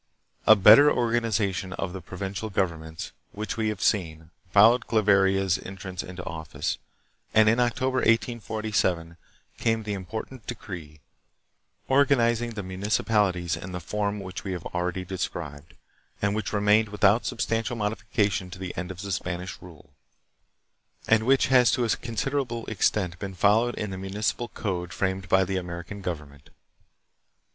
A 0.47 0.55
better 0.55 0.89
or 0.89 1.11
ganization 1.11 1.73
of 1.77 1.93
the 1.93 2.01
provincial 2.01 2.49
governments, 2.49 3.11
which 3.33 3.55
we 3.55 3.69
have 3.69 3.81
seen, 3.83 4.31
followed 4.49 4.87
Claveria 4.87 5.47
's 5.47 5.59
entrance 5.59 6.01
into 6.01 6.25
office, 6.25 6.79
and 7.35 7.47
in 7.47 7.59
Octo 7.59 7.91
ber, 7.91 7.97
1847, 7.99 9.17
came 9.59 9.83
the 9.83 9.93
important 9.93 10.47
decree, 10.47 11.01
organizing 11.87 12.49
the 12.55 12.63
mu 12.63 12.77
nicipalities 12.77 13.55
in 13.55 13.73
the 13.73 13.79
form 13.79 14.19
which 14.19 14.43
we 14.43 14.53
have 14.53 14.65
already 14.73 15.05
described, 15.05 15.75
and 16.19 16.33
which 16.33 16.51
remained 16.51 16.89
without 16.89 17.27
substantial 17.27 17.75
modification 17.75 18.49
to 18.49 18.57
the 18.57 18.75
end 18.75 18.89
of 18.89 18.99
Spanish 19.01 19.61
rule, 19.61 19.91
and 21.07 21.27
which 21.27 21.49
has 21.53 21.69
to 21.69 21.85
a 21.85 21.89
considerable 21.89 22.65
extent 22.65 23.19
been 23.19 23.35
followed 23.35 23.75
in 23.75 23.91
the 23.91 23.99
Municipal 23.99 24.47
Code 24.47 24.93
framed 24.93 25.29
by 25.29 25.43
the 25.45 25.57
American 25.57 26.01
government. 26.01 26.49